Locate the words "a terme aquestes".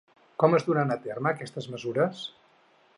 0.95-1.71